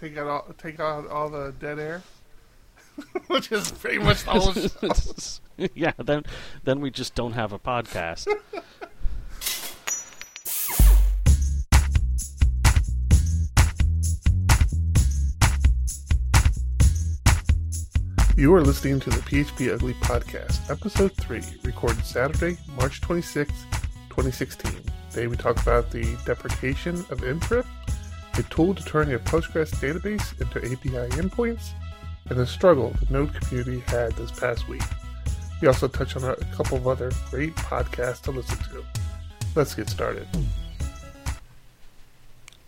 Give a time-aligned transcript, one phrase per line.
[0.00, 2.02] take out all, take out all the dead air,
[3.26, 5.68] which is pretty much the whole show.
[5.74, 6.24] yeah, then
[6.64, 8.28] then we just don't have a podcast.
[18.36, 23.50] You are listening to the PHP Ugly Podcast, Episode 3, recorded Saturday, March 26,
[24.10, 24.70] 2016.
[25.10, 27.66] Today we talk about the deprecation of Mcrypt,
[28.38, 31.70] a tool to turn your Postgres database into API endpoints,
[32.28, 34.82] and the struggle the Node community had this past week.
[35.60, 38.84] We also touch on a couple of other great podcasts to listen to.
[39.54, 40.26] Let's get started.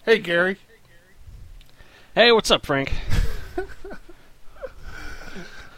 [0.05, 0.57] Hey, Gary.
[2.15, 2.93] hey, what's up, Frank?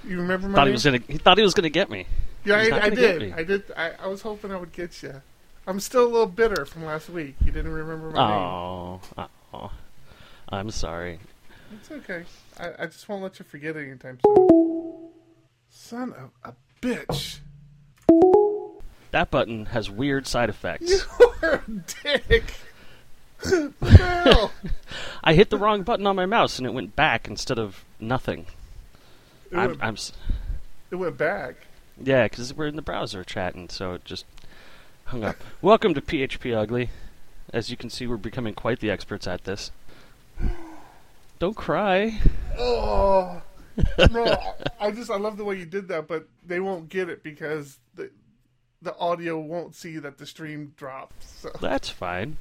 [0.04, 0.68] You remember my Thought name?
[0.68, 0.98] he was gonna.
[1.06, 2.06] He thought he was gonna get me.
[2.44, 3.22] Yeah, I, I gonna get did.
[3.22, 3.32] me.
[3.34, 3.62] I did.
[3.76, 5.22] I, I was hoping I would get you.
[5.66, 7.36] I'm still a little bitter from last week.
[7.44, 9.28] You didn't remember my oh, name.
[9.28, 9.70] Oh, oh,
[10.52, 11.18] I'm sorry.
[11.74, 12.24] It's okay.
[12.60, 15.08] I, I just won't let you forget it anytime soon.
[15.70, 17.38] Son of a bitch.
[19.10, 21.06] That button has weird side effects.
[21.42, 21.62] You're a
[22.04, 22.54] dick.
[23.42, 24.52] What the hell?
[25.24, 28.46] I hit the wrong button on my mouse and it went back instead of nothing.
[29.50, 30.12] It, I'm, went, I'm s-
[30.90, 31.54] it went back.
[32.02, 34.26] yeah, because we're in the browser chatting, so it just
[35.06, 35.36] hung up.
[35.62, 36.90] Welcome to PHP Ugly.
[37.52, 39.70] As you can see, we're becoming quite the experts at this.
[41.38, 42.20] Don't cry.
[42.58, 43.42] Oh.
[44.10, 47.22] No, I- just, I love the way you did that, but they won't get it
[47.22, 48.10] because the,
[48.80, 51.24] the audio won't see that the stream dropped.
[51.24, 51.50] So.
[51.60, 52.36] That's fine.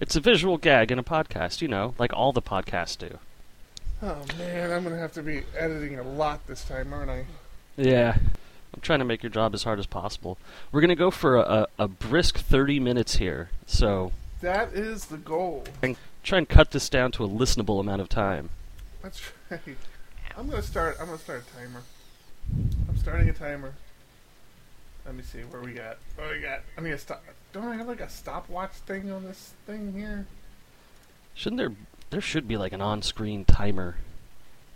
[0.00, 3.18] It's a visual gag in a podcast, you know, like all the podcasts do.
[4.00, 7.26] Oh man, I'm gonna have to be editing a lot this time, aren't I?
[7.76, 8.16] Yeah.
[8.74, 10.38] I'm trying to make your job as hard as possible.
[10.70, 15.06] We're going to go for a, a, a brisk 30 minutes here, so That is
[15.06, 15.64] the goal.
[16.28, 18.50] Try and cut this down to a listenable amount of time.
[19.02, 19.60] That's right.
[20.36, 20.98] I'm gonna start.
[21.00, 21.82] I'm gonna start a timer.
[22.88, 23.72] I'm starting a timer.
[25.06, 25.96] Let me see where we got.
[26.16, 26.60] What we got?
[26.76, 27.24] I need a stop.
[27.52, 30.26] Don't I have like a stopwatch thing on this thing here?
[31.34, 31.72] Shouldn't there
[32.10, 33.96] there should be like an on-screen timer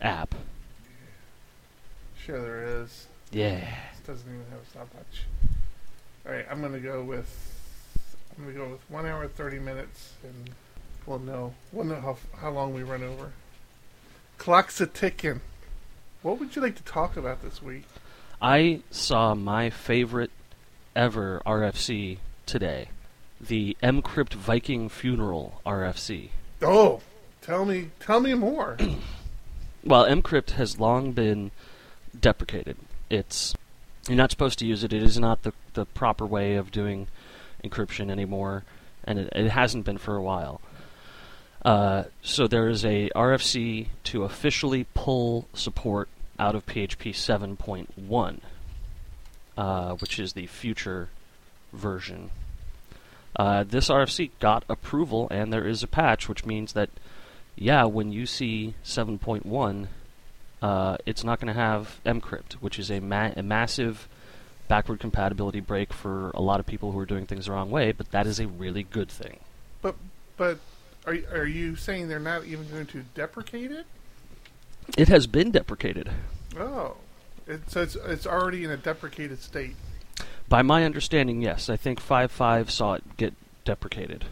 [0.00, 0.34] app.
[2.24, 3.08] Sure, there is.
[3.30, 3.60] Yeah.
[3.60, 5.26] This doesn't even have a stopwatch.
[6.24, 7.28] All right, I'm gonna go with.
[8.38, 10.50] I'm gonna go with one hour thirty minutes, and
[11.06, 11.54] we'll know.
[11.72, 13.32] We'll know how how long we run over.
[14.38, 15.40] Clock's a ticking.
[16.22, 17.84] What would you like to talk about this week?
[18.40, 20.30] I saw my favorite
[20.94, 22.88] ever RFC today.
[23.40, 26.30] The Mcrypt Viking Funeral RFC.
[26.60, 27.00] Oh,
[27.40, 28.76] tell me, tell me more.
[29.84, 31.50] Well, Mcrypt has long been
[32.18, 32.76] deprecated.
[33.10, 33.52] It's
[34.06, 34.92] you're not supposed to use it.
[34.92, 37.08] It is not the the proper way of doing
[37.64, 38.62] encryption anymore,
[39.02, 40.60] and it, it hasn't been for a while.
[41.64, 46.08] Uh, so there is a RFC to officially pull support
[46.38, 48.40] out of PHP 7.1,
[49.56, 51.08] uh, which is the future
[51.72, 52.30] version.
[53.36, 56.90] Uh, this RFC got approval, and there is a patch, which means that
[57.56, 59.86] yeah, when you see 7.1,
[60.62, 64.08] uh, it's not going to have mcrypt, which is a, ma- a massive
[64.68, 67.92] backward compatibility break for a lot of people who are doing things the wrong way,
[67.92, 69.40] but that is a really good thing.
[69.80, 69.96] But
[70.36, 70.58] but
[71.06, 73.86] are are you saying they're not even going to deprecate it?
[74.96, 76.10] It has been deprecated.
[76.58, 76.96] Oh,
[77.46, 79.76] it, so it's it's already in a deprecated state.
[80.48, 81.70] By my understanding, yes.
[81.70, 84.26] I think 5.5 saw it get deprecated.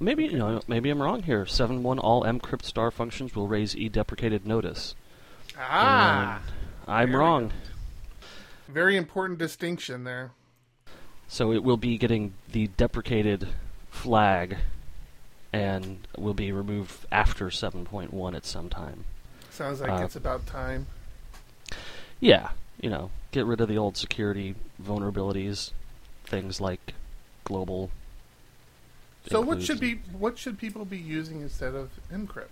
[0.00, 1.44] Maybe you know, maybe I'm wrong here.
[1.44, 4.94] 7.1 all mcrypt star functions will raise e-deprecated notice.
[5.58, 6.42] Ah,
[6.86, 7.52] I'm There we wrong.
[8.68, 10.32] very important distinction there.
[11.28, 13.48] So it will be getting the deprecated
[13.94, 14.58] flag
[15.52, 19.04] and will be removed after 7.1 at some time.
[19.50, 20.86] Sounds like Uh, it's about time.
[22.18, 22.50] Yeah,
[22.80, 25.70] you know, get rid of the old security vulnerabilities,
[26.24, 26.94] things like
[27.44, 27.90] global.
[29.30, 32.48] So what should be what should people be using instead of Mcrypt?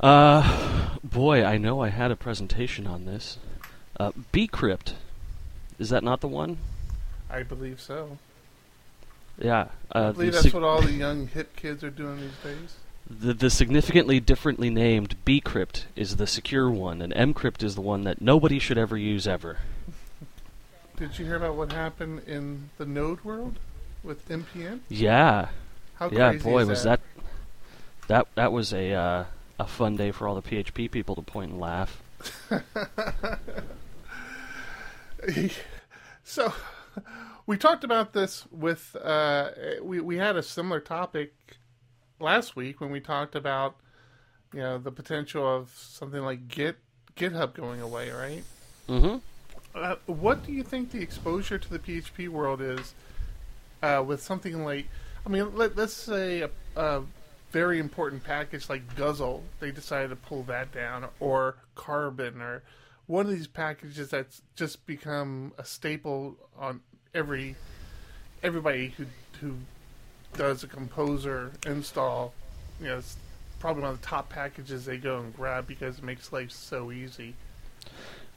[0.00, 3.38] Uh, boy, I know I had a presentation on this.
[3.98, 4.94] Uh, Bcrypt,
[5.78, 6.58] is that not the one?
[7.30, 8.18] I believe so.
[9.38, 12.36] Yeah, I uh, believe that's sig- what all the young hip kids are doing these
[12.42, 12.76] days.
[13.08, 18.04] the the significantly differently named Bcrypt is the secure one, and Mcrypt is the one
[18.04, 19.58] that nobody should ever use ever.
[20.96, 23.58] Did you hear about what happened in the Node world
[24.02, 24.80] with NPM?
[24.88, 25.48] Yeah,
[25.96, 27.00] How yeah, crazy boy, is was that
[28.08, 29.24] that that was a uh,
[29.58, 32.02] a fun day for all the PHP people to point and laugh.
[36.24, 36.52] so
[37.46, 39.50] we talked about this with uh,
[39.82, 41.34] we we had a similar topic
[42.20, 43.76] last week when we talked about
[44.52, 46.76] you know the potential of something like Git
[47.16, 48.44] GitHub going away, right?
[48.88, 49.16] Mm-hmm.
[49.74, 52.94] Uh, what do you think the exposure to the PHP world is
[53.82, 54.86] uh, with something like?
[55.24, 57.02] I mean, let, us say a, a,
[57.50, 62.62] very important package like Guzzle, they decided to pull that down, or Carbon, or
[63.06, 66.80] one of these packages that's just become a staple on
[67.16, 67.56] every
[68.42, 69.06] everybody who
[69.40, 69.56] who
[70.36, 72.32] does a composer install.
[72.80, 73.16] You know, it's
[73.58, 76.92] probably one of the top packages they go and grab because it makes life so
[76.92, 77.34] easy.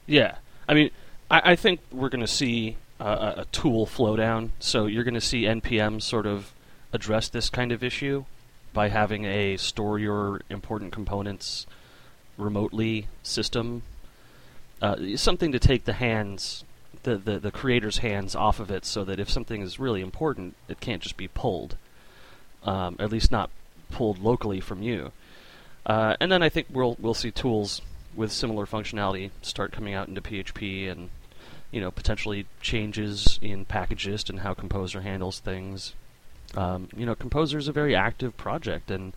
[0.06, 0.36] Yeah,
[0.66, 0.90] I mean,
[1.30, 4.52] I, I think we're going to see uh, a tool flow down.
[4.58, 6.52] So you're going to see npm sort of
[6.92, 8.24] address this kind of issue
[8.72, 11.66] by having a store your important components
[12.36, 13.82] remotely system.
[14.80, 16.64] Uh, something to take the hands,
[17.02, 20.54] the, the, the creator's hands off of it so that if something is really important,
[20.68, 21.76] it can't just be pulled.
[22.62, 23.50] Um, at least not
[23.90, 25.12] pulled locally from you.
[25.86, 27.80] Uh, and then I think we'll we'll see tools
[28.14, 31.08] with similar functionality start coming out into PHP and
[31.70, 35.94] you know potentially changes in Packagist and how Composer handles things.
[36.54, 39.14] Um, you know, Composer is a very active project, and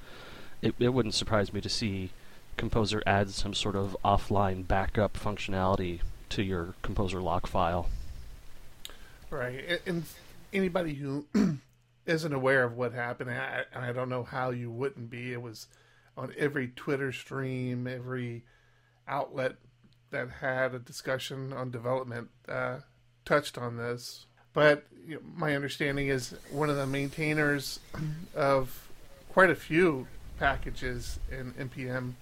[0.61, 2.11] it, it wouldn't surprise me to see
[2.55, 5.99] Composer add some sort of offline backup functionality
[6.33, 7.89] to your Composer lock file.
[9.29, 10.03] Right, and
[10.51, 11.25] anybody who
[12.05, 15.31] isn't aware of what happened, I, I don't know how you wouldn't be.
[15.33, 15.67] It was
[16.17, 18.43] on every Twitter stream, every
[19.07, 19.55] outlet
[20.11, 22.79] that had a discussion on development uh,
[23.25, 24.25] touched on this.
[24.53, 27.79] But you know, my understanding is one of the maintainers
[28.35, 28.87] of
[29.29, 30.07] quite a few
[30.39, 32.13] packages in npm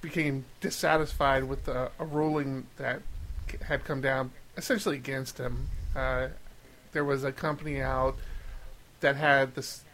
[0.00, 3.02] became dissatisfied with a, a ruling that
[3.66, 5.68] had come down essentially against him.
[5.94, 6.28] Uh,
[6.92, 8.16] there was a company out
[9.00, 9.84] that had this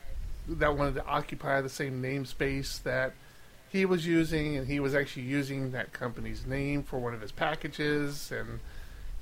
[0.49, 3.13] that wanted to occupy the same namespace that
[3.71, 7.33] he was using, and he was actually using that company's name for one of his
[7.33, 8.61] packages, and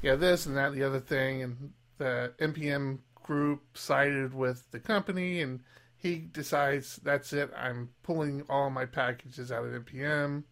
[0.00, 4.78] yeah, this and that, and the other thing, and the npm group sided with the
[4.78, 5.60] company, and
[5.98, 7.50] he decides that's it.
[7.56, 10.44] I'm pulling all my packages out of npm.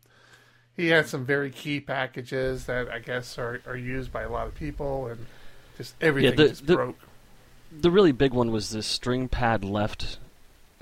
[0.77, 4.47] He had some very key packages that I guess are, are used by a lot
[4.47, 5.27] of people, and
[5.77, 6.99] just everything yeah, the, just the, broke.
[7.73, 10.19] The really big one was this string pad left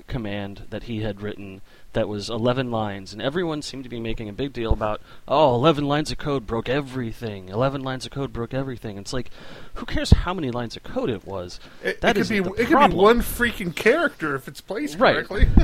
[0.07, 1.61] command that he had written
[1.93, 5.55] that was 11 lines, and everyone seemed to be making a big deal about, oh,
[5.55, 7.49] 11 lines of code broke everything.
[7.49, 8.97] 11 lines of code broke everything.
[8.97, 9.29] It's like,
[9.75, 11.59] who cares how many lines of code it was?
[11.83, 15.47] It, that it could be it could be one freaking character if it's placed correctly.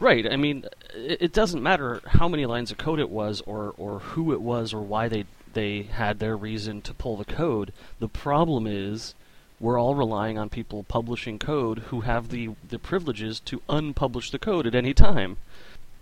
[0.00, 0.26] Right.
[0.26, 0.64] I mean,
[0.94, 4.40] it, it, doesn't matter how many lines of code it was, or or who it
[4.40, 7.72] was, or why they they had their reason to pull the code.
[7.98, 9.14] The problem is
[9.60, 14.38] we're all relying on people publishing code who have the, the privileges to unpublish the
[14.38, 15.36] code at any time.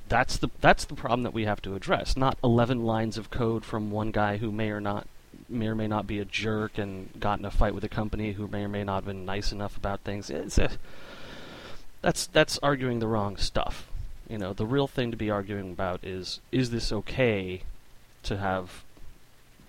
[0.09, 2.17] That's the that's the problem that we have to address.
[2.17, 5.09] Not 11 lines of code from one guy who may or not
[5.49, 8.33] may or may not be a jerk and got in a fight with a company
[8.33, 10.31] who may or may not have been nice enough about things.
[10.31, 10.71] It's a,
[12.09, 13.87] that's that's arguing the wrong stuff.
[14.31, 17.65] You know, the real thing to be arguing about is is this okay
[18.23, 18.83] to have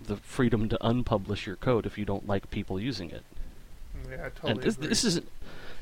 [0.01, 3.23] the freedom to unpublish your code if you don't like people using it?
[4.09, 5.19] Yeah, I totally and this, this is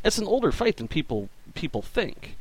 [0.04, 2.38] it's an older fight than people people think.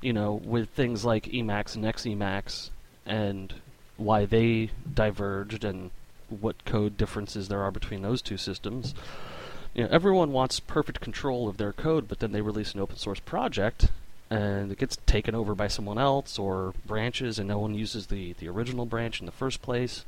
[0.00, 2.70] You know, with things like Emacs and XEmacs
[3.06, 3.54] and
[3.96, 5.92] why they diverged and
[6.28, 8.92] what code differences there are between those two systems.
[9.74, 12.96] You know, everyone wants perfect control of their code, but then they release an open
[12.96, 13.90] source project
[14.30, 18.34] and it gets taken over by someone else or branches and no one uses the,
[18.34, 20.04] the original branch in the first place.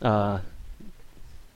[0.00, 0.40] Uh,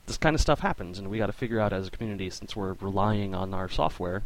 [0.05, 2.55] this kind of stuff happens, and we got to figure out as a community, since
[2.55, 4.21] we're relying on our software,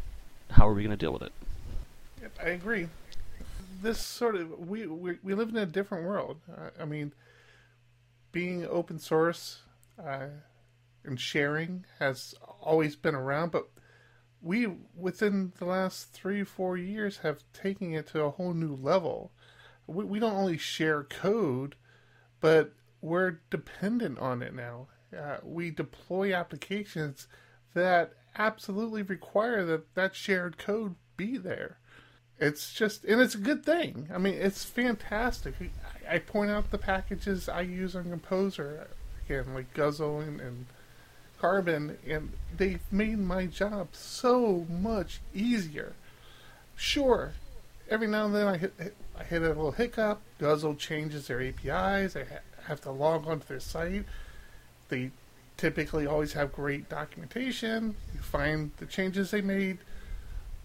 [0.52, 1.32] how are we going to deal with it?
[2.22, 2.88] Yep, I agree.
[3.82, 6.38] This sort of we we, we live in a different world.
[6.80, 7.14] I mean,
[8.34, 9.60] being open source
[10.04, 10.28] uh,
[11.04, 13.70] and sharing has always been around, but
[14.42, 19.32] we within the last three four years have taken it to a whole new level.
[19.88, 21.76] We, we don't only share code,
[22.40, 24.88] but we're dependent on it now
[25.18, 27.28] uh, we deploy applications
[27.74, 31.78] that absolutely require that that shared code be there.
[32.40, 34.08] It's just, and it's a good thing.
[34.14, 35.56] I mean, it's fantastic.
[36.10, 38.88] I, I point out the packages I use on Composer,
[39.26, 40.66] again, like Guzzle and, and
[41.40, 45.94] Carbon, and they've made my job so much easier.
[46.76, 47.34] Sure,
[47.90, 50.22] every now and then I hit, I hit a little hiccup.
[50.40, 52.16] Guzzle changes their APIs.
[52.16, 54.06] I ha- have to log onto their site
[54.90, 55.12] they
[55.58, 57.96] typically always have great documentation.
[58.14, 59.78] You find the changes they made,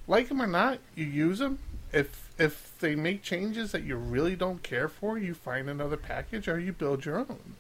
[0.09, 1.61] like them or not, you use them,
[1.93, 6.49] if if they make changes that you really don't care for, you find another package
[6.49, 7.55] or you build your own.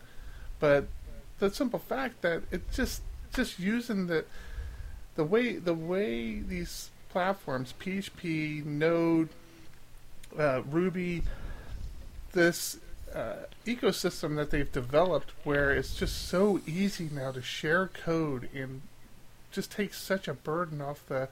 [0.58, 0.88] But
[1.38, 4.24] the simple fact that it just just using the
[5.16, 9.28] the way the way these platforms PHP, Node,
[10.36, 11.22] uh, Ruby,
[12.32, 12.78] this
[13.14, 18.82] uh, ecosystem that they've developed, where it's just so easy now to share code and
[19.52, 21.28] just takes such a burden off the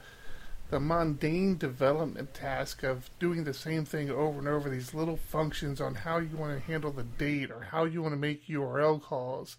[0.69, 5.79] the mundane development task of doing the same thing over and over these little functions
[5.79, 8.99] on how you want to handle the date or how you want to make URL
[8.99, 9.57] calls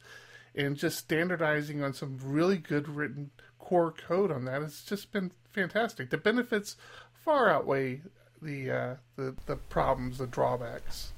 [0.54, 5.30] and just standardizing on some really good written core code on that it's just been
[5.52, 6.76] fantastic the benefits
[7.24, 8.00] far outweigh
[8.42, 11.12] the uh, the the problems the drawbacks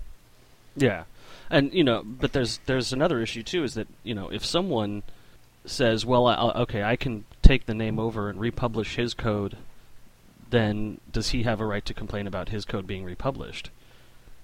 [0.76, 1.04] Yeah,
[1.50, 3.64] and you know, but there's there's another issue too.
[3.64, 5.02] Is that you know if someone
[5.64, 9.56] says, well, I, okay, I can take the name over and republish his code,
[10.50, 13.70] then does he have a right to complain about his code being republished?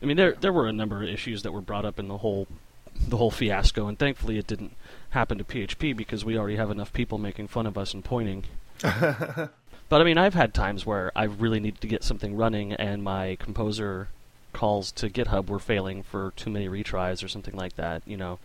[0.02, 2.18] I mean, there there were a number of issues that were brought up in the
[2.18, 2.49] whole
[2.94, 4.75] the whole fiasco, and thankfully it didn't
[5.11, 8.44] happen to PHP because we already have enough people making fun of us and pointing.
[9.92, 13.02] But I mean, I've had times where I really needed to get something running, and
[13.02, 14.08] my composer
[14.54, 18.00] calls to GitHub were failing for too many retries or something like that.
[18.06, 18.38] You know,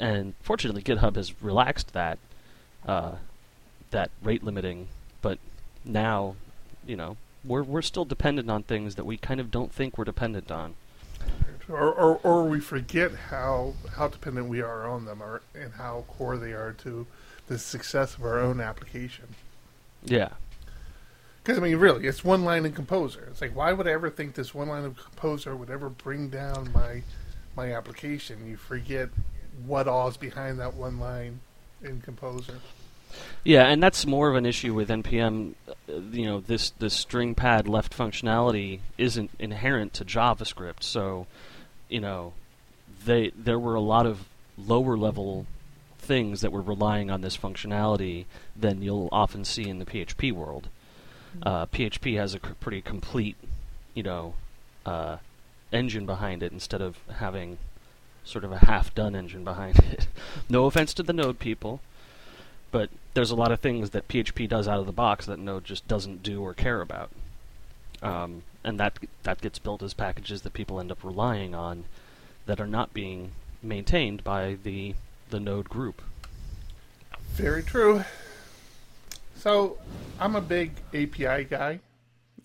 [0.00, 2.18] and fortunately, GitHub has relaxed that
[2.88, 3.16] uh,
[3.90, 4.88] that rate limiting.
[5.20, 5.38] But
[5.84, 6.34] now,
[6.86, 10.04] you know, we're we're still dependent on things that we kind of don't think we're
[10.04, 10.76] dependent on.
[11.68, 16.04] Or, or or we forget how how dependent we are on them or, and how
[16.08, 17.06] core they are to
[17.46, 19.36] the success of our own application
[20.04, 20.30] Yeah,
[21.42, 23.26] Because I mean, really, it's one line in Composer.
[23.30, 26.28] It's like, why would I ever think this one line of Composer would ever bring
[26.30, 27.02] down my
[27.56, 28.46] my application?
[28.46, 29.10] You forget
[29.64, 31.40] what all's behind that one line
[31.82, 32.62] in Composer.
[33.44, 35.54] Yeah, and that's more of an issue with npm.
[35.68, 41.26] uh, You know, this this string pad left functionality isn't inherent to JavaScript, so
[41.94, 42.32] you know,
[43.04, 44.26] they there were a lot of
[44.58, 45.46] lower level
[45.96, 48.24] things that were relying on this functionality
[48.56, 50.68] than you'll often see in the PHP world.
[51.40, 53.36] Uh, PHP has a c- pretty complete,
[53.94, 54.34] you know,
[54.84, 55.18] uh,
[55.72, 57.58] engine behind it instead of having
[58.24, 60.08] sort of a half-done engine behind it.
[60.48, 61.80] no offense to the Node people,
[62.72, 65.64] but there's a lot of things that PHP does out of the box that Node
[65.64, 67.10] just doesn't do or care about.
[68.04, 71.84] Um, and that that gets built as packages that people end up relying on
[72.46, 73.32] that are not being
[73.62, 74.94] maintained by the
[75.30, 76.02] the Node group.
[77.32, 78.04] Very true.
[79.34, 79.78] So,
[80.20, 81.80] I'm a big API guy.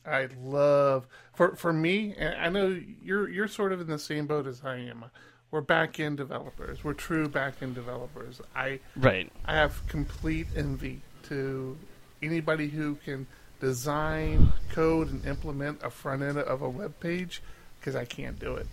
[0.05, 4.27] I love for for me, and I know you're you're sort of in the same
[4.27, 5.05] boat as I am.
[5.51, 6.83] We're back end developers.
[6.83, 8.41] We're true back end developers.
[8.55, 9.31] I Right.
[9.45, 11.77] I have complete envy to
[12.21, 13.27] anybody who can
[13.59, 17.41] design, code, and implement a front end of a web page
[17.79, 18.67] because I can't do it.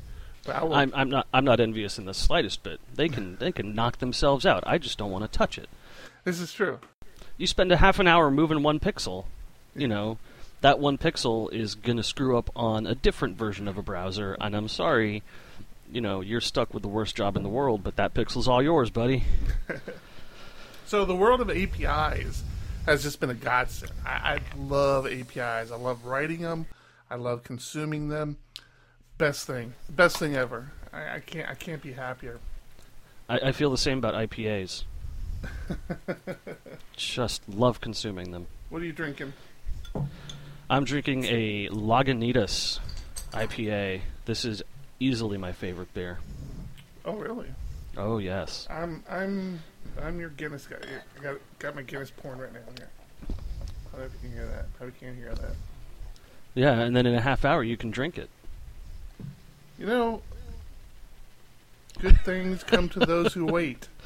[0.45, 2.81] But I will, I'm I'm not I'm not envious in the slightest bit.
[2.95, 4.65] They can they can knock themselves out.
[4.67, 5.69] I just don't want to touch it.
[6.25, 6.79] this is true.
[7.37, 9.27] You spend a half an hour moving one pixel,
[9.75, 10.19] you know,
[10.63, 14.37] that one pixel is going to screw up on a different version of a browser,
[14.41, 15.23] and I'm sorry,
[15.93, 18.63] you know, you're stuck with the worst job in the world, but that pixel's all
[18.63, 19.25] yours, buddy.
[20.87, 22.45] So the world of APIs
[22.87, 23.93] has just been a godsend.
[24.05, 25.71] I, I love APIs.
[25.71, 26.67] I love writing them.
[27.11, 28.39] I love consuming them.
[29.19, 30.73] Best thing, best thing ever.
[30.93, 32.39] I, I can't, I can't be happier.
[33.29, 34.85] I, I feel the same about IPAs.
[36.97, 38.47] Just love consuming them.
[38.71, 39.33] What are you drinking?
[40.69, 42.81] I'm drinking a Lagunitas
[43.33, 44.01] IPA.
[44.25, 44.63] This is
[45.01, 46.19] easily my favorite beer.
[47.05, 47.49] Oh, really?
[47.97, 48.67] Oh yes.
[48.69, 49.61] I'm, I'm,
[50.03, 50.77] I'm your Guinness guy.
[51.19, 52.61] I got, got my Guinness porn right now.
[52.77, 52.89] Here.
[53.29, 53.33] I
[53.93, 54.75] don't know if you can hear that.
[54.75, 55.57] Probably can't hear that.
[56.55, 58.31] Yeah, and then in a half hour you can drink it.
[59.79, 60.23] You know,
[62.01, 63.89] good things come to those who wait.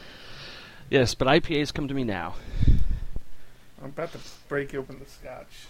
[0.90, 2.34] Yes, but IPAs come to me now.
[3.80, 4.18] I'm about to
[4.48, 5.66] break open the scotch.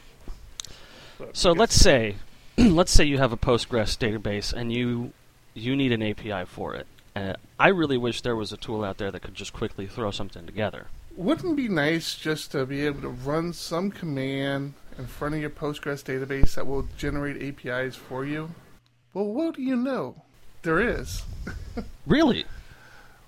[1.18, 2.16] But So let's say,
[2.56, 5.12] let's say you have a Postgres database and you
[5.52, 6.86] you need an API for it.
[7.14, 10.10] And I really wish there was a tool out there that could just quickly throw
[10.10, 10.86] something together.
[11.16, 15.40] Wouldn't it be nice just to be able to run some command in front of
[15.40, 18.50] your Postgres database that will generate APIs for you?
[19.12, 20.22] Well, what do you know?
[20.62, 21.22] There is.
[22.06, 22.44] Really?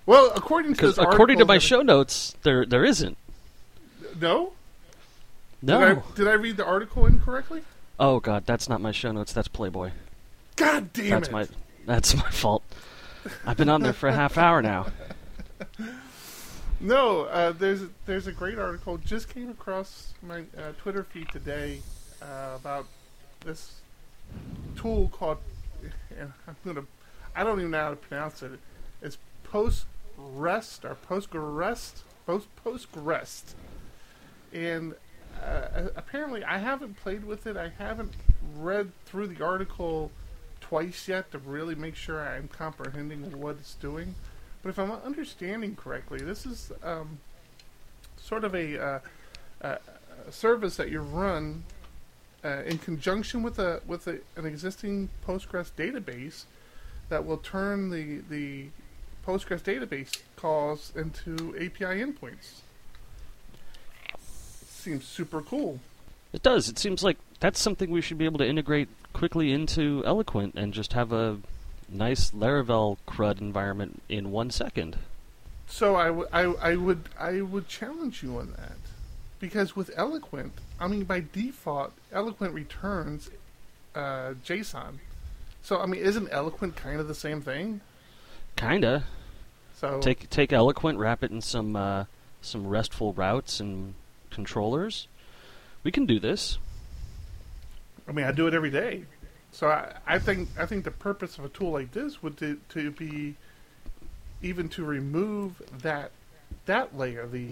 [0.05, 3.17] Well, according to according to my show notes, there there isn't.
[4.19, 4.51] no,
[5.61, 5.79] No.
[5.79, 7.61] Did I, did I read the article incorrectly?
[7.99, 9.31] Oh God, that's not my show notes.
[9.31, 9.91] That's Playboy.
[10.57, 11.31] God damn that's it!
[11.31, 11.47] my
[11.85, 12.63] that's my fault.
[13.45, 14.87] I've been on there for a half hour now.
[16.83, 21.81] No, uh, there's there's a great article just came across my uh, Twitter feed today
[22.21, 22.87] uh, about
[23.45, 23.79] this
[24.75, 25.37] tool called.
[26.19, 26.85] I'm gonna.
[27.35, 28.59] I don't even know how to pronounce it.
[29.01, 29.17] It's
[29.49, 32.01] PostRest or PostgRest.
[32.25, 33.53] Post PostgRest,
[34.51, 34.95] and
[35.41, 37.55] uh, apparently I haven't played with it.
[37.55, 38.13] I haven't
[38.57, 40.11] read through the article
[40.63, 44.15] twice yet to really make sure I'm comprehending what it's doing.
[44.61, 47.19] But if I'm understanding correctly, this is um,
[48.17, 48.99] sort of a, uh,
[49.61, 49.77] a,
[50.31, 51.65] service that you run
[52.45, 56.45] uh, in conjunction with a with a, an existing Postgres database
[57.09, 58.67] that will turn the the
[59.27, 62.61] Postgres database calls into API endpoints.
[64.21, 65.79] Seems super cool.
[66.31, 66.69] It does.
[66.69, 68.87] It seems like that's something we should be able to integrate
[69.23, 71.37] quickly into Eloquent and just have a
[71.87, 74.97] nice Laravel CRUD environment in one second.
[75.65, 78.75] So I, w- I, I would I would challenge you on that
[79.39, 83.29] because with Eloquent, I mean by default, Eloquent returns
[83.95, 84.95] uh, JSON.
[85.61, 87.79] So I mean, isn't Eloquent kind of the same thing?
[88.57, 89.05] Kinda.
[89.73, 92.03] So take take Eloquent, wrap it in some uh,
[92.41, 93.93] some RESTful routes and
[94.31, 95.07] controllers.
[95.81, 96.57] We can do this.
[98.05, 99.05] I mean, I do it every day.
[99.53, 102.59] So I, I think I think the purpose of a tool like this would to,
[102.69, 103.35] to be
[104.41, 106.11] even to remove that
[106.65, 107.49] that layer, the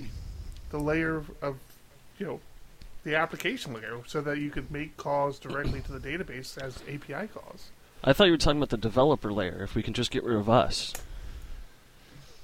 [0.71, 1.57] the layer of
[2.17, 2.39] you know
[3.03, 7.27] the application layer, so that you could make calls directly to the database as API
[7.27, 7.69] calls.
[8.03, 9.63] I thought you were talking about the developer layer.
[9.63, 10.93] If we can just get rid of us.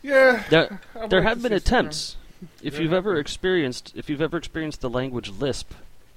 [0.03, 2.15] Yeah, there, there have been attempts.
[2.61, 5.71] If you've ever experienced, if you've ever experienced the language Lisp,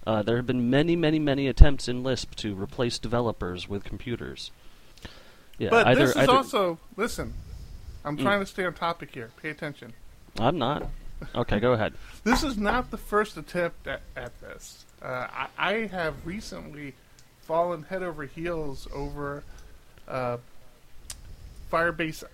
[0.07, 4.50] uh, there have been many, many, many attempts in Lisp to replace developers with computers.
[5.59, 7.35] Yeah, but either, this is either, also listen.
[8.04, 8.23] I'm mm.
[8.23, 9.30] trying to stay on topic here.
[9.42, 9.92] Pay attention.
[10.38, 10.88] I'm not.
[11.35, 11.92] Okay, go ahead.
[12.25, 14.87] this is not the first attempt at, at this.
[15.02, 16.95] Uh, I, I, have recently
[17.42, 19.45] fallen head over heels over
[20.09, 20.38] uh,
[21.71, 22.25] Firebase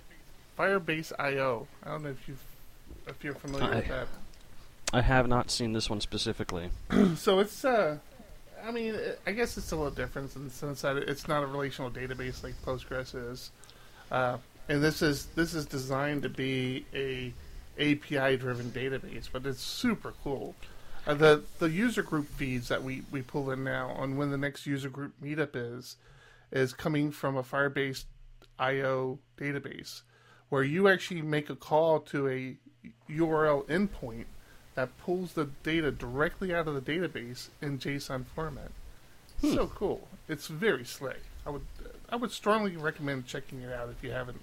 [0.58, 1.66] Firebase IO.
[1.84, 2.36] I don't know if you
[3.08, 4.08] if you're familiar I, with that.
[4.92, 6.70] I have not seen this one specifically.
[7.16, 7.98] so it's, uh,
[8.64, 8.96] I mean,
[9.26, 12.42] I guess it's a little different in the sense that it's not a relational database
[12.42, 13.50] like Postgres is,
[14.10, 17.32] uh, and this is this is designed to be a
[17.78, 20.54] API-driven database, but it's super cool.
[21.06, 24.38] Uh, the the user group feeds that we, we pull in now on when the
[24.38, 25.96] next user group meetup is
[26.50, 28.04] is coming from a Firebase
[28.58, 30.02] IO database,
[30.48, 32.56] where you actually make a call to a
[33.10, 34.26] URL endpoint
[34.76, 38.70] that pulls the data directly out of the database in JSON format.
[39.40, 39.54] Hmm.
[39.54, 40.06] So cool!
[40.28, 41.22] It's very slick.
[41.44, 41.66] I would
[42.08, 44.40] I would strongly recommend checking it out if you haven't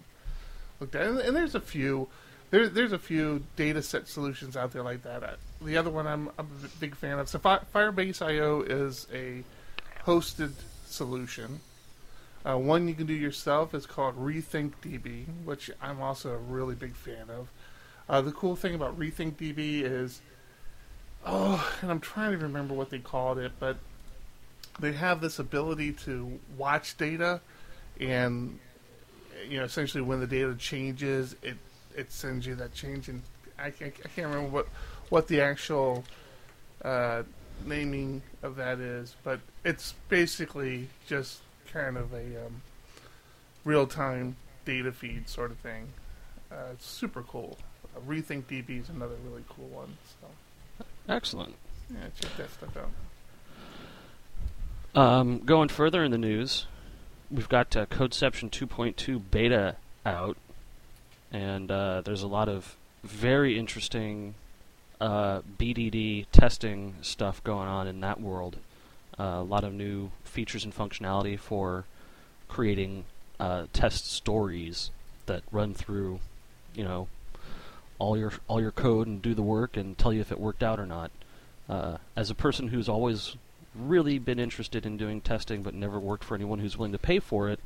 [0.80, 1.10] looked at it.
[1.10, 2.10] And, and there's a few
[2.54, 5.40] there, there's a few data set solutions out there like that.
[5.62, 7.28] the other one I'm, I'm, a big fan of.
[7.28, 9.44] So Fi- Firebase IO is a
[10.06, 10.52] hosted
[10.86, 11.62] solution.
[12.46, 16.76] Uh, one you can do yourself is called Rethink DB, which I'm also a really
[16.76, 17.50] big fan of.
[18.10, 20.22] Uh, the cool thing about Rethink DB is,
[21.26, 23.78] oh, and I'm trying to remember what they called it, but
[24.80, 27.42] they have this ability to watch data,
[28.00, 28.60] and
[29.48, 31.58] you know, essentially when the data changes, it
[31.96, 33.22] it sends you that change, and
[33.58, 34.68] I can't, I can't remember what
[35.10, 36.04] what the actual
[36.84, 37.24] uh,
[37.66, 41.40] naming of that is, but it's basically just
[41.72, 42.62] kind of a um,
[43.64, 44.36] real time
[44.66, 45.88] data feed sort of thing.
[46.52, 47.58] Uh, it's super cool.
[48.00, 49.98] Rethink DB is another really cool one.
[50.22, 50.86] So.
[51.08, 51.56] Excellent.
[51.90, 52.90] Yeah, check that stuff out.
[54.96, 56.68] Um, going further in the news,
[57.32, 59.76] we've got uh, Codeception 2.2 beta
[60.06, 60.38] out,
[61.32, 64.36] and uh, there's a lot of very interesting
[65.02, 68.58] uh, BDD testing stuff going on in that world.
[69.20, 71.86] Uh, a lot of new features and functionality for
[72.48, 73.06] creating
[73.40, 74.92] uh, test stories
[75.26, 76.20] that run through,
[76.76, 77.08] you know,
[78.04, 80.62] all your all your code and do the work and tell you if it worked
[80.62, 81.10] out or not.
[81.70, 83.38] Uh, as a person who's always
[83.74, 87.20] really been interested in doing testing but never worked for anyone who's willing to pay
[87.20, 87.60] for it,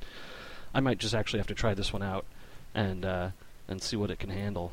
[0.73, 2.25] I might just actually have to try this one out
[2.75, 3.29] and uh,
[3.67, 4.71] and see what it can handle.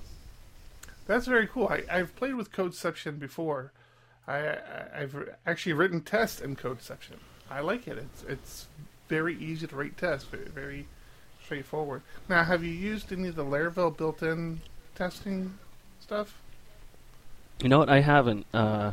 [1.07, 1.69] That's very cool.
[1.69, 3.73] I, have played with Codeception before.
[4.27, 4.59] I,
[4.95, 5.15] have
[5.47, 7.19] actually written tests in Codeception.
[7.51, 7.99] I like it.
[7.99, 8.67] It's it's
[9.09, 10.29] very easy to write tests.
[10.31, 10.87] Very
[11.43, 12.03] straightforward.
[12.29, 14.61] Now, have you used any of the Laravel built-in
[14.95, 15.59] testing
[16.01, 16.41] stuff?
[17.61, 17.89] You know what?
[17.89, 18.47] I haven't.
[18.53, 18.93] Uh,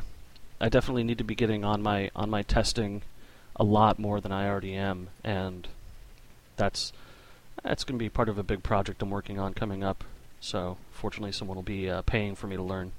[0.59, 3.01] I definitely need to be getting on my on my testing
[3.55, 5.67] a lot more than I already am, and
[6.55, 6.93] that's
[7.63, 10.03] that's going to be part of a big project I'm working on coming up.
[10.39, 12.91] So fortunately, someone will be uh, paying for me to learn.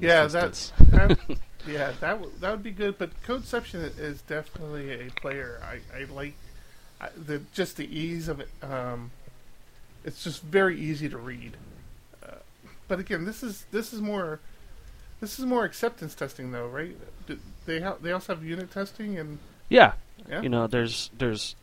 [0.00, 1.18] Yeah, that's that,
[1.66, 2.96] yeah that w- that would be good.
[2.96, 5.60] But Codeception is definitely a player.
[5.64, 6.34] I, I like
[7.00, 8.48] I, the just the ease of it.
[8.62, 9.10] Um,
[10.04, 11.56] it's just very easy to read.
[12.90, 14.40] But again, this is this is more
[15.20, 16.96] this is more acceptance testing, though, right?
[17.64, 19.92] They ha- they also have unit testing and Yeah,
[20.28, 20.42] yeah.
[20.42, 21.54] you know, there's there's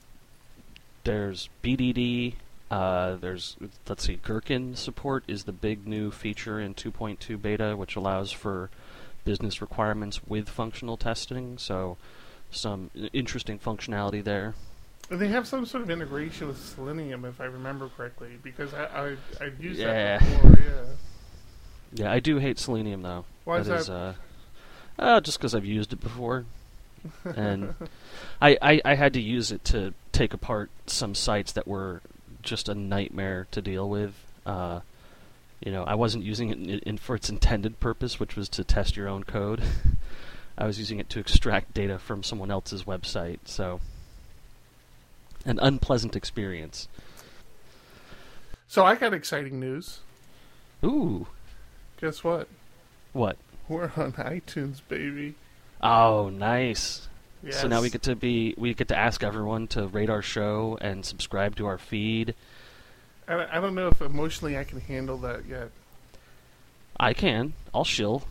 [1.04, 2.36] there's BDD.
[2.72, 3.58] Uh, there's
[3.90, 8.70] let's see, Gherkin support is the big new feature in 2.2 beta, which allows for
[9.26, 11.58] business requirements with functional testing.
[11.58, 11.98] So
[12.52, 14.56] some interesting functionality there.
[15.10, 18.86] And they have some sort of integration with Selenium, if I remember correctly, because I,
[18.86, 20.20] I I've used Yeah.
[20.20, 20.58] that before.
[20.60, 20.84] Yeah.
[21.94, 23.26] Yeah, I do hate Selenium though.
[23.46, 23.80] Why is That that?
[23.82, 24.14] is, uh,
[25.00, 26.46] uh, just because I've used it before,
[27.36, 27.76] and
[28.42, 32.02] I, I I had to use it to take apart some sites that were
[32.42, 34.14] just a nightmare to deal with.
[34.46, 34.82] Uh,
[35.64, 38.64] you know, I wasn't using it in, in for its intended purpose, which was to
[38.64, 39.62] test your own code.
[40.58, 43.80] I was using it to extract data from someone else's website, so
[45.46, 46.88] an unpleasant experience.
[48.68, 50.00] So I got exciting news.
[50.84, 51.28] Ooh,
[52.00, 52.48] Guess what?
[53.14, 53.38] what?
[53.68, 55.36] We're on iTunes, baby.
[55.82, 57.08] Oh, nice.
[57.44, 57.62] Yes.
[57.62, 60.78] So now we get to be we get to ask everyone to rate our show
[60.82, 62.34] and subscribe to our feed.
[63.28, 65.70] I, I don't know if emotionally I can handle that yet.
[67.00, 67.54] I can.
[67.74, 68.24] I'll shill.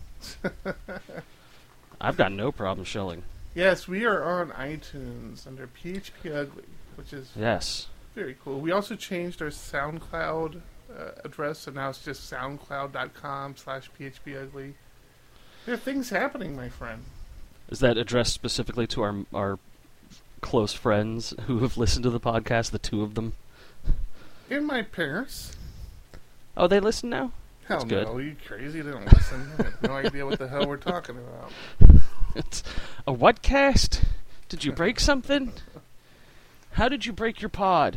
[2.01, 3.23] I've got no problem shilling.
[3.55, 6.65] Yes, we are on iTunes under PHP Ugly,
[6.97, 7.87] which is Yes.
[8.15, 8.61] very cool.
[8.61, 14.75] We also changed our SoundCloud uh, address, so now it's just soundcloud.com slash PHP Ugly.
[15.65, 17.05] There are things happening, my friend.
[17.69, 19.59] Is that addressed specifically to our our
[20.41, 23.33] close friends who have listened to the podcast, the two of them?
[24.49, 25.57] And my parents.
[26.57, 27.33] Oh, they listen now?
[27.67, 28.07] Hell That's good.
[28.07, 28.81] no, you crazy?
[28.81, 29.51] They don't listen.
[29.57, 32.01] They have no idea what the hell we're talking about.
[32.37, 32.63] It's
[33.07, 34.03] a what cast?
[34.51, 35.53] Did you break something?
[36.73, 37.97] How did you break your pod?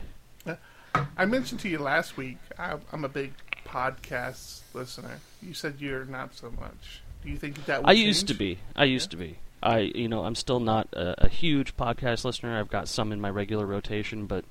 [1.18, 3.34] I mentioned to you last week, I, I'm a big
[3.66, 5.20] podcast listener.
[5.42, 7.02] You said you're not so much.
[7.24, 8.60] Do you think that I used to be.
[8.76, 9.38] I used to be.
[9.62, 12.58] I, you know, I'm still not a, a huge podcast listener.
[12.58, 14.46] I've got some in my regular rotation, but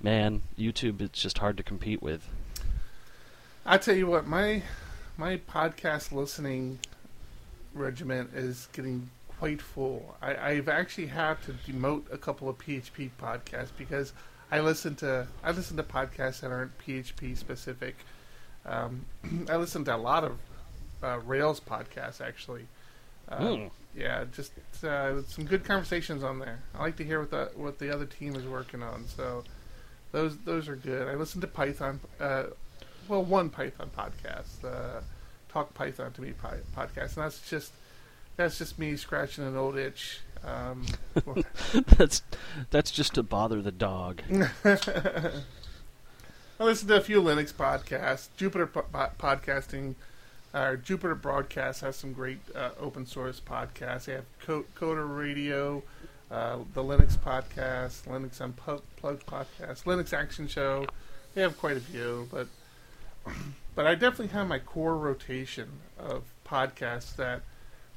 [0.00, 2.28] man, YouTube it's just hard to compete with.
[3.66, 4.62] I tell you what, my
[5.16, 6.78] my podcast listening
[7.74, 10.16] regiment is getting quite full.
[10.22, 14.12] I, I've actually had to demote a couple of PHP podcasts because
[14.52, 17.96] I listen to I listen to podcasts that aren't PHP specific.
[18.66, 19.06] Um,
[19.50, 20.38] I listen to a lot of
[21.02, 22.66] uh, Rails podcasts actually.
[23.28, 23.66] Um, Hmm.
[23.94, 24.52] Yeah, just
[24.84, 26.60] uh, some good conversations on there.
[26.74, 29.06] I like to hear what the what the other team is working on.
[29.06, 29.44] So
[30.12, 31.08] those those are good.
[31.08, 32.00] I listen to Python.
[32.20, 32.44] Uh,
[33.08, 35.00] well, one Python podcast, uh,
[35.50, 36.32] Talk Python to Me
[36.74, 37.72] podcast, and that's just
[38.36, 40.20] that's just me scratching an old itch.
[40.44, 40.86] Um,
[41.96, 42.22] that's
[42.70, 44.22] that's just to bother the dog.
[44.64, 48.28] I listen to a few Linux podcasts.
[48.36, 49.94] Jupiter po- po- podcasting,
[50.54, 54.04] uh, Jupiter Broadcast has some great uh, open source podcasts.
[54.04, 55.82] They have Co- Coder Radio,
[56.30, 60.86] uh, the Linux podcast, Linux Unplugged podcast, Linux Action Show.
[61.34, 62.48] They have quite a few, but
[63.74, 67.42] but I definitely have my core rotation of podcasts that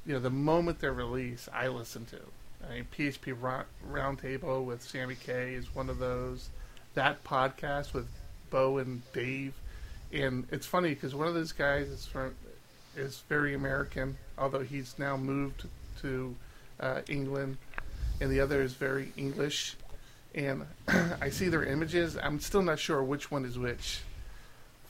[0.05, 2.19] you know the moment they're released, I listen to.
[2.67, 6.49] I mean, PHP Round- Roundtable with Sammy Kaye is one of those.
[6.93, 8.07] That podcast with
[8.49, 9.53] Beau and Dave,
[10.13, 12.33] and it's funny because one of those guys is from
[12.95, 15.65] is very American, although he's now moved
[16.01, 16.35] to
[16.79, 17.57] uh, England,
[18.21, 19.75] and the other is very English.
[20.33, 20.65] And
[21.21, 22.17] I see their images.
[22.21, 24.01] I'm still not sure which one is which,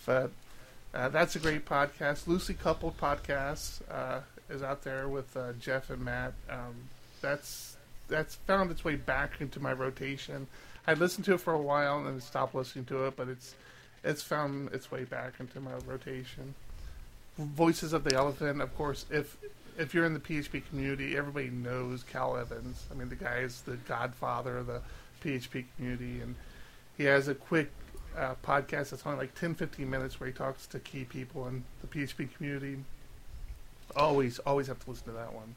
[0.06, 0.32] but
[0.93, 2.28] uh, that's a great podcast.
[2.28, 6.34] Loosely coupled podcast uh, is out there with uh, Jeff and Matt.
[6.49, 6.89] Um,
[7.21, 7.77] that's
[8.08, 10.47] that's found its way back into my rotation.
[10.88, 13.55] I listened to it for a while and then stopped listening to it, but it's
[14.03, 16.53] it's found its way back into my rotation.
[17.38, 19.05] Voices of the ElePHPant, of course.
[19.10, 19.38] If
[19.77, 22.86] if you're in the PHP community, everybody knows Cal Evans.
[22.91, 24.81] I mean, the guy is the godfather of the
[25.23, 26.36] PHP community, and
[26.97, 27.71] he has a quick
[28.17, 31.63] uh, podcast that's only like 10, 15 minutes where he talks to key people in
[31.81, 32.77] the PHP community.
[33.95, 35.56] Always, always have to listen to that one.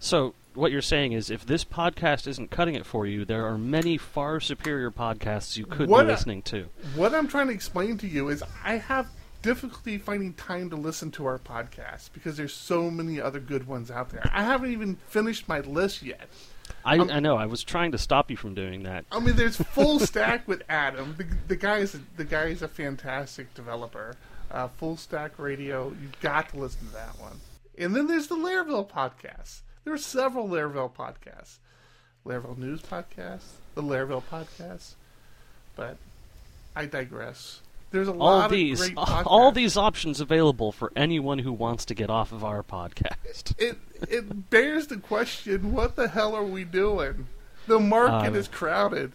[0.00, 3.58] So what you're saying is, if this podcast isn't cutting it for you, there are
[3.58, 6.66] many far superior podcasts you could What be a- listening to.
[6.94, 9.08] What I'm trying to explain to you is I have
[9.42, 13.90] difficulty finding time to listen to our podcast because there's so many other good ones
[13.90, 14.28] out there.
[14.32, 16.28] I haven't even finished my list yet.
[16.84, 17.36] I, Um, I know.
[17.36, 19.04] I was trying to stop you from doing that.
[19.10, 21.14] I mean, there's full stack with Adam.
[21.18, 24.16] The, the guy is the guy is a fantastic developer.
[24.50, 25.88] Uh, full stack radio.
[26.00, 27.40] You've got to listen to that one.
[27.78, 29.60] And then there's the Laravel podcast.
[29.84, 31.58] There are several Laravel podcasts.
[32.26, 34.94] Laravel News podcast, the Laravel podcast.
[35.76, 35.96] But
[36.76, 37.60] I digress.
[37.90, 39.22] There's a all lot these, of great podcasts.
[39.26, 43.54] all these options available for anyone who wants to get off of our podcast.
[43.58, 43.78] It
[44.10, 47.28] it bears the question: What the hell are we doing?
[47.66, 49.12] The market Uh, is crowded.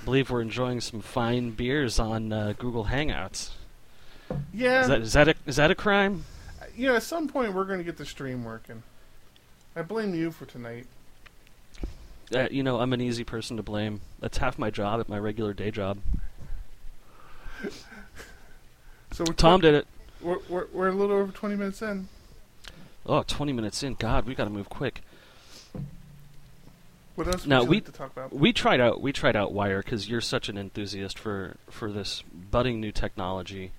[0.00, 3.50] I believe we're enjoying some fine beers on uh, Google Hangouts.
[4.52, 6.24] Yeah, Is that is that a, is that a crime?
[6.86, 8.82] Know, at some point we're going to get the stream working.
[9.74, 10.86] I blame you for tonight.
[12.34, 14.00] Uh, you know, I'm an easy person to blame.
[14.20, 15.98] That's half my job at my regular day job.
[19.12, 19.86] So we're Tom did it.
[20.20, 22.08] We're, we're we're a little over twenty minutes in.
[23.06, 23.94] Oh, 20 minutes in.
[23.94, 25.00] God, we got to move quick.
[27.14, 28.34] What else Now, we- like to talk about?
[28.34, 32.22] We tried out we tried out Wire because you're such an enthusiast for for this
[32.50, 33.72] budding new technology.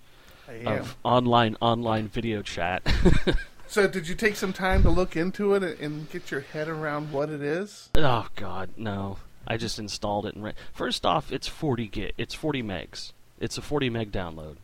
[0.66, 2.82] Of online online video chat.
[3.70, 7.12] So did you take some time to look into it and- get your head around
[7.12, 7.90] what it is?
[7.96, 9.18] oh God, no!
[9.46, 12.14] I just installed it and re- first off, it's 40 gig.
[12.18, 13.12] It's 40 megs.
[13.40, 14.56] It's a 40 meg download,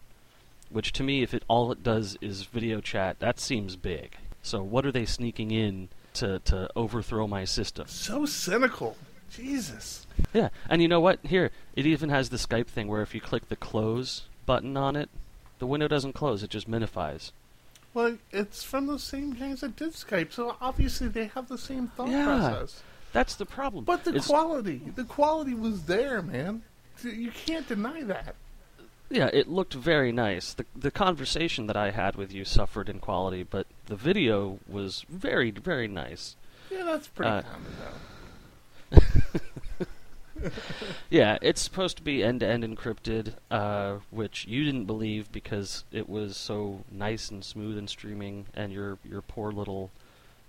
[0.71, 4.15] which to me, if it all it does is video chat, that seems big.
[4.41, 7.85] So what are they sneaking in to to overthrow my system?
[7.87, 8.97] So cynical.
[9.29, 10.07] Jesus.
[10.33, 11.19] Yeah, and you know what?
[11.23, 14.95] Here, it even has the Skype thing where if you click the close button on
[14.95, 15.09] it,
[15.59, 17.31] the window doesn't close; it just minifies.
[17.93, 21.87] Well, it's from the same guys that did Skype, so obviously they have the same
[21.87, 22.25] thought Yeah.
[22.25, 22.83] process.
[23.13, 23.85] That's the problem.
[23.85, 26.63] But the It's- quality, the quality was there, man.
[27.03, 28.35] You can't deny that.
[29.09, 30.53] Yeah, it looked very nice.
[30.53, 35.05] The the conversation that I had with you suffered in quality, but the video was
[35.07, 36.35] very very nice.
[36.71, 37.97] Yeah, that's pretty Uh, common though.
[41.09, 45.83] Yeah, it's supposed to be end to end encrypted, uh, which you didn't believe because
[45.91, 49.91] it was so nice and smooth and streaming, and your your poor little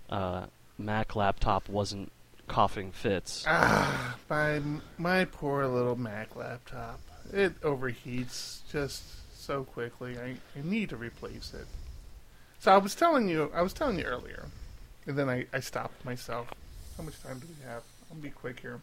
[0.09, 2.11] uh, Mac laptop wasn't
[2.47, 3.45] coughing fits.
[3.47, 4.61] Ah, my
[4.97, 6.99] my poor little Mac laptop.
[7.31, 9.03] It overheats just
[9.37, 10.17] so quickly.
[10.17, 11.67] I, I need to replace it.
[12.59, 14.45] So I was telling you, I was telling you earlier,
[15.05, 16.47] and then I, I stopped myself.
[16.97, 17.83] How much time do we have?
[18.09, 18.81] I'll be quick here.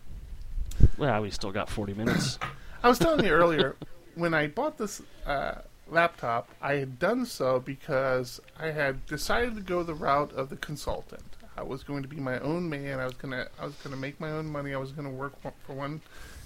[0.99, 2.39] Well, we still got 40 minutes.
[2.83, 3.77] I was telling you earlier
[4.15, 5.57] when I bought this uh,
[5.89, 10.57] laptop, I had done so because I had decided to go the route of the
[10.57, 11.23] consultant.
[11.57, 12.99] I was going to be my own man.
[12.99, 14.75] I was gonna I was gonna make my own money.
[14.75, 16.01] I was gonna work for, for one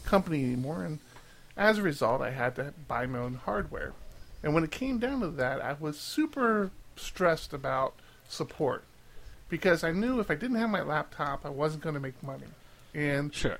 [0.04, 0.98] company anymore, and
[1.56, 3.94] as a result, I had to buy my own hardware.
[4.42, 7.94] And when it came down to that, I was super stressed about
[8.28, 8.84] support
[9.48, 12.46] because I knew if I didn't have my laptop, I wasn't going to make money.
[12.94, 13.58] And Sure.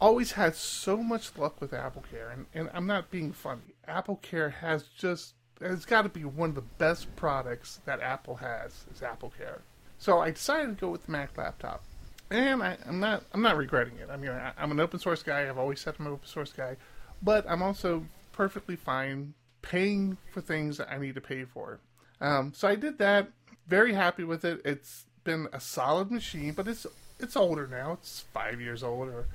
[0.00, 3.74] Always had so much luck with AppleCare, and, and I'm not being funny.
[3.86, 8.36] Apple Care has just it's got to be one of the best products that Apple
[8.36, 9.62] has is Apple Care.
[9.98, 11.82] So I decided to go with the Mac laptop,
[12.30, 14.08] and I, I'm not I'm not regretting it.
[14.10, 15.48] I mean, I, I'm an open source guy.
[15.48, 16.76] I've always said I'm an open source guy,
[17.22, 21.80] but I'm also perfectly fine paying for things that I need to pay for.
[22.20, 23.28] Um, so I did that.
[23.66, 24.60] Very happy with it.
[24.64, 26.86] It's been a solid machine, but it's
[27.18, 27.92] it's older now.
[27.94, 29.26] It's five years old, or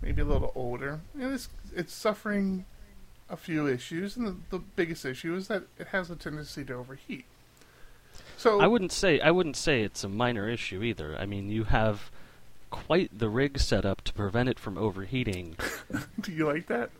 [0.00, 2.64] maybe a little older, and it's it's suffering
[3.30, 4.16] a few issues.
[4.16, 7.24] And the, the biggest issue is that it has a tendency to overheat.
[8.36, 11.16] So I wouldn't say I wouldn't say it's a minor issue either.
[11.18, 12.10] I mean, you have
[12.70, 15.56] quite the rig set up to prevent it from overheating.
[16.20, 16.90] do you like that?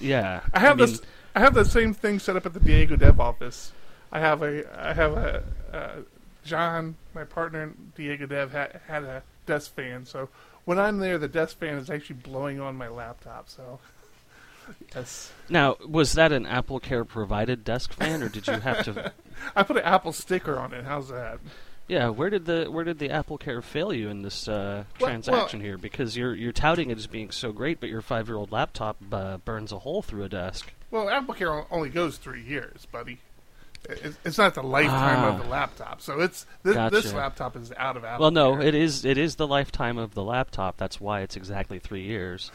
[0.00, 1.00] Yeah, I have mean, this.
[1.34, 3.72] I have the same thing set up at the Diego Dev office.
[4.10, 4.64] I have a.
[4.88, 5.42] I have a.
[5.72, 5.96] Uh,
[6.44, 10.06] John, my partner in Diego Dev, had had a desk fan.
[10.06, 10.28] So
[10.66, 13.48] when I'm there, the desk fan is actually blowing on my laptop.
[13.48, 13.78] So
[14.94, 19.12] yes, Now, was that an Apple Care provided desk fan, or did you have to?
[19.56, 20.84] I put an Apple sticker on it.
[20.84, 21.38] How's that?
[21.88, 25.08] Yeah, where did the where did the Apple Care fail you in this uh, Well-
[25.08, 25.78] transaction here?
[25.78, 28.96] Because you're you're touting it as being so great, but your five year old laptop
[29.12, 30.72] uh, burns a hole through a desk.
[30.90, 33.18] Well, AppleCare o- only goes three years, buddy.
[33.88, 35.28] It- It's not the lifetime Ah.
[35.36, 38.22] of the laptop, so it's this, this laptop is out of Apple.
[38.24, 40.76] Well, no, it is it is the lifetime of the laptop.
[40.76, 42.50] That's why it's exactly three years.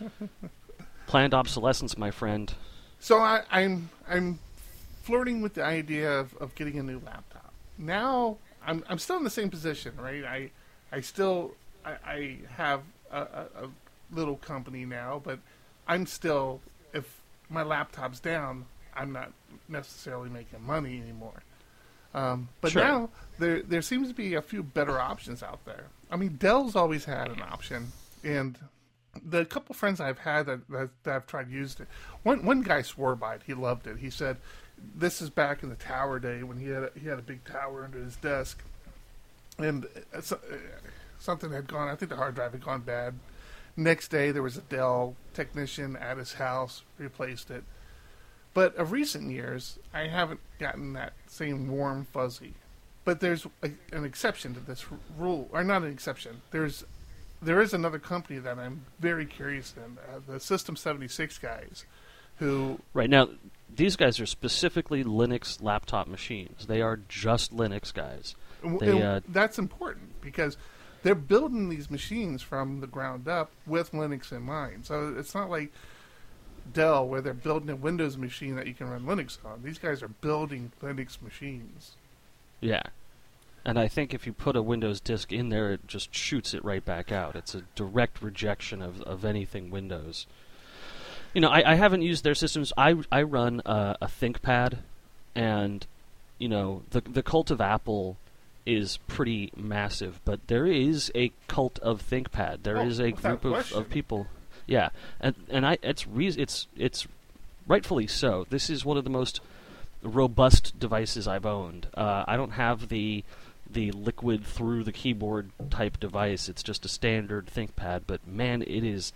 [1.06, 2.52] Planned obsolescence, my friend.
[3.00, 4.38] So I, I'm I'm
[5.02, 7.52] flirting with the idea of, of getting a new laptop.
[7.78, 8.36] Now
[8.66, 10.24] I'm I'm still in the same position, right?
[10.24, 10.50] I
[10.92, 13.68] I still I, I have a, a
[14.12, 15.38] little company now, but
[15.86, 16.60] I'm still
[16.92, 18.66] if my laptop's down,
[18.98, 19.32] I'm not
[19.68, 21.42] necessarily making money anymore.
[22.14, 22.82] Um, but Sure.
[22.82, 25.84] now there there seems to be a few better options out there.
[26.10, 27.92] I mean, Dell's always had an option,
[28.24, 28.58] and
[29.22, 31.88] the couple friends I've had that, that, that I've tried used it.
[32.22, 33.42] One one guy swore by it.
[33.46, 33.98] He loved it.
[33.98, 34.38] He said,
[34.94, 37.44] "This is back in the tower day when he had a, he had a big
[37.44, 38.62] tower under his desk,
[39.58, 40.36] and uh, uh,
[41.18, 41.88] something had gone.
[41.88, 43.14] I think the hard drive had gone bad,
[43.78, 47.62] Next day, there was a Dell technician at his house, replaced it.
[48.54, 52.54] But of recent years, I haven't gotten that same warm fuzzy.
[53.04, 54.84] But there's a, an exception to this
[55.16, 56.42] rule, or not an exception.
[56.50, 56.84] There's
[57.40, 61.84] there is another company that I'm very curious in, uh, the System 76 guys,
[62.36, 63.28] who Right now,
[63.74, 66.66] these guys are specifically Linux laptop machines.
[66.66, 68.34] They are just Linux guys.
[68.80, 70.56] They, uh, that's important because
[71.02, 74.84] they're building these machines from the ground up with Linux in mind.
[74.84, 75.72] So it's not like
[76.72, 79.62] Dell where they're building a Windows machine that you can run Linux on.
[79.62, 81.96] These guys are building Linux machines.
[82.60, 82.82] Yeah.
[83.64, 86.64] And I think if you put a Windows disk in there, it just shoots it
[86.64, 87.36] right back out.
[87.36, 90.26] It's a direct rejection of, of anything Windows.
[91.34, 92.72] You know, I, I haven't used their systems.
[92.78, 94.78] I, I run a, a ThinkPad,
[95.34, 95.86] and,
[96.38, 98.16] you know, the, the cult of Apple
[98.64, 102.62] is pretty massive, but there is a cult of ThinkPad.
[102.62, 104.28] There Oh, is a group of, of people.
[104.68, 104.90] Yeah.
[105.20, 107.08] And, and I, it's, re- it's, it's
[107.66, 108.46] rightfully so.
[108.50, 109.40] This is one of the most
[110.02, 111.88] robust devices I've owned.
[111.94, 113.24] Uh, I don't have the
[113.70, 116.48] the liquid through the keyboard type device.
[116.48, 119.12] It's just a standard ThinkPad, but man, it is.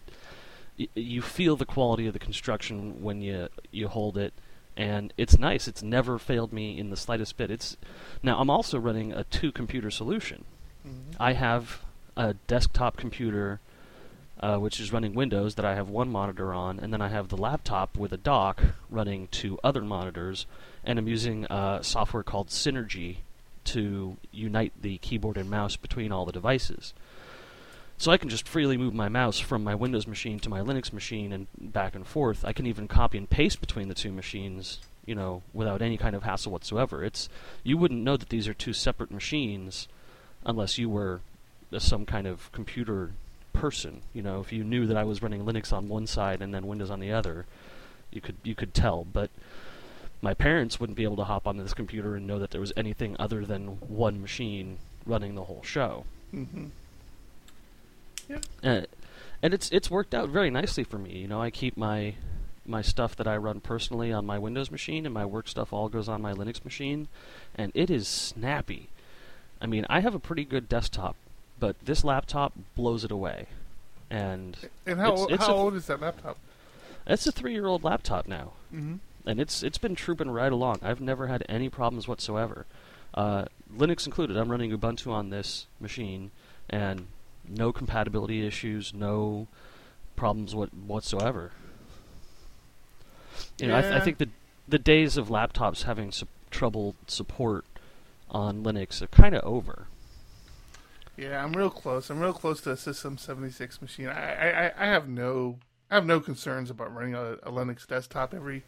[0.78, 4.34] Y- you feel the quality of the construction when you you hold it,
[4.76, 5.68] and it's nice.
[5.68, 7.50] It's never failed me in the slightest bit.
[7.50, 7.76] It's
[8.22, 10.44] now I'm also running a two computer solution.
[11.20, 11.80] I have
[12.16, 13.60] a desktop computer,
[14.42, 17.28] uh, which is running Windows that I have one monitor on, and then I have
[17.28, 20.46] the laptop with a dock running two other monitors,
[20.84, 23.18] and I'm using uh, software called Synergy
[23.64, 26.92] to unite the keyboard and mouse between all the devices.
[27.96, 30.92] So I can just freely move my mouse from my Windows machine to my Linux
[30.92, 32.44] machine and back and forth.
[32.44, 36.16] I can even copy and paste between the two machines, you know, without any kind
[36.16, 37.04] of hassle whatsoever.
[37.04, 37.28] It's
[37.62, 39.86] you wouldn't know that these are two separate machines
[40.44, 41.20] unless you were
[41.78, 43.12] some kind of computer
[43.52, 44.02] person.
[44.12, 46.66] You know, if you knew that I was running Linux on one side and then
[46.66, 47.46] Windows on the other,
[48.10, 49.04] you could you could tell.
[49.04, 49.30] But
[50.20, 52.72] my parents wouldn't be able to hop on this computer and know that there was
[52.76, 56.04] anything other than one machine running the whole show.
[56.30, 56.66] hmm
[58.62, 58.82] Uh,
[59.42, 61.18] and it's it's worked out very nicely for me.
[61.18, 62.14] You know, I keep my
[62.64, 65.88] my stuff that I run personally on my Windows machine, and my work stuff all
[65.88, 67.08] goes on my Linux machine,
[67.56, 68.88] and it is snappy.
[69.60, 71.16] I mean, I have a pretty good desktop,
[71.62, 73.46] but this laptop blows it away.
[74.10, 76.36] And And how, It's- it's how a- old is that laptop?
[77.06, 78.52] it's a three-year-old laptop now.
[78.74, 78.96] Mm-hmm.
[79.26, 80.80] and it's it's been trooping right along.
[80.82, 82.66] I've never had any problems whatsoever,
[83.14, 84.36] uh, Linux included.
[84.36, 86.32] I'm running Ubuntu on this machine,
[86.68, 87.06] and
[87.48, 89.46] no compatibility issues, no
[90.16, 91.52] problems what, whatsoever.
[93.60, 94.28] You know, I, th- I think the
[94.68, 97.64] the days of laptops having su- trouble support
[98.30, 99.86] on Linux are kind of over.
[101.22, 102.10] Yeah, I'm real close.
[102.10, 104.08] I'm real close to a System 76 machine.
[104.08, 105.58] I, I, I- have no
[105.90, 108.32] I have no concerns about running a, a Linux desktop.
[108.34, 108.62] Every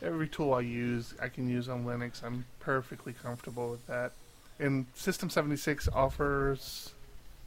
[0.00, 2.22] every tool I use, I can use on Linux.
[2.24, 4.12] I'm perfectly comfortable with that.
[4.58, 6.92] And System 76 offers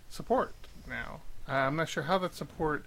[0.10, 0.53] support
[0.88, 1.21] now.
[1.47, 2.86] Uh, I'm not sure how that support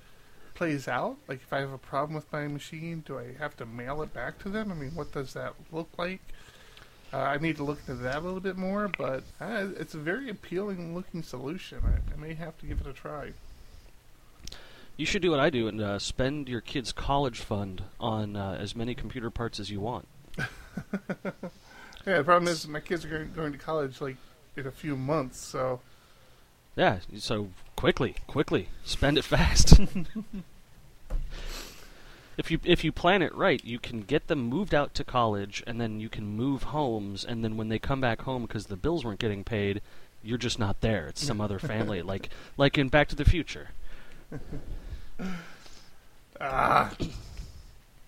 [0.55, 1.17] plays out.
[1.29, 4.13] Like, if I have a problem with my machine, do I have to mail it
[4.13, 4.71] back to them?
[4.73, 6.21] I mean, what does that look like?
[7.13, 9.99] Uh, I need to look into that a little bit more, but uh, it's a
[9.99, 11.79] very appealing looking solution.
[11.85, 13.33] I, I may have to give it a try.
[14.97, 18.59] You should do what I do and uh, spend your kid's college fund on uh,
[18.61, 20.09] as many computer parts as you want.
[22.09, 24.17] Yeah, the problem is my kids are going, going to college like
[24.57, 25.81] in a few months, so
[26.75, 29.79] Yeah, so quickly, quickly, spend it fast.
[32.39, 35.63] if you if you plan it right, you can get them moved out to college,
[35.67, 38.77] and then you can move homes, and then when they come back home because the
[38.77, 39.83] bills weren't getting paid,
[40.23, 41.09] you're just not there.
[41.09, 43.71] It's some other family, like like in Back to the Future.
[46.41, 46.93] ah.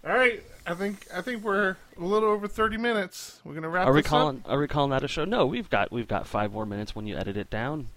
[0.07, 3.41] All right, I think I think we're a little over thirty minutes.
[3.45, 5.25] We're gonna wrap Are we this calling Are we calling that a show?
[5.25, 7.89] No, we've got we've got five more minutes when you edit it down.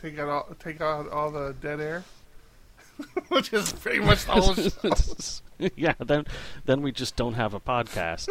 [0.00, 2.04] Take out all take out all the dead air,
[3.28, 5.70] which is pretty much the whole show.
[5.76, 6.24] yeah, then
[6.64, 8.28] then we just don't have a podcast.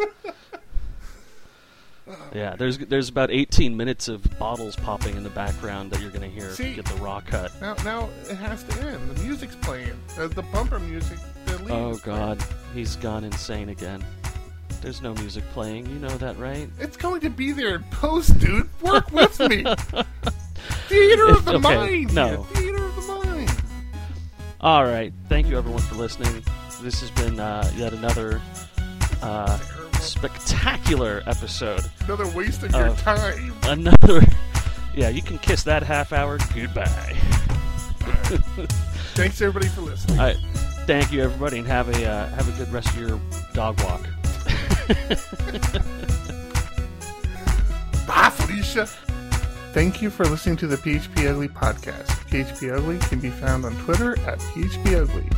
[2.34, 6.28] yeah, there's there's about 18 minutes of bottles popping in the background that you're gonna
[6.28, 7.52] hear if you get the raw cut.
[7.60, 9.10] Now now it has to end.
[9.10, 9.98] The music's playing.
[10.18, 11.18] Uh, the bumper music.
[11.46, 12.18] The Oh is playing.
[12.18, 12.44] God,
[12.74, 14.04] he's gone insane again.
[14.82, 15.86] There's no music playing.
[15.86, 16.68] You know that, right?
[16.78, 18.68] It's going to be there in post, dude.
[18.82, 19.64] Work with me.
[20.88, 22.14] Theater of the Okay, mind.
[22.14, 22.46] no.
[24.60, 25.12] All right.
[25.28, 26.42] Thank you, everyone, for listening.
[26.82, 28.40] This has been uh, yet another
[29.22, 29.58] uh,
[30.00, 31.80] spectacular episode.
[32.04, 33.52] Another waste of your time.
[33.64, 34.22] Another.
[34.94, 36.86] Yeah, you can kiss that half hour goodbye.
[39.14, 40.18] Thanks everybody for listening.
[40.18, 40.36] All right.
[40.86, 43.20] Thank you, everybody, and have a uh, have a good rest of your
[43.52, 44.00] dog walk.
[48.06, 48.88] Bye, Felicia.
[49.76, 52.06] Thank you for listening to the PHP Ugly podcast.
[52.30, 55.28] PHP Ugly can be found on Twitter at PHP Ugly.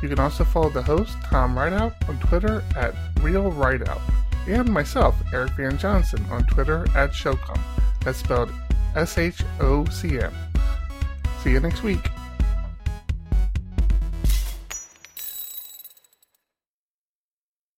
[0.00, 4.00] You can also follow the host, Tom Rideout, on Twitter at Real Rideout,
[4.48, 7.60] and myself, Eric Van Johnson, on Twitter at Showcom.
[8.02, 8.50] That's spelled
[8.96, 10.32] S H O C M.
[11.42, 12.08] See you next week.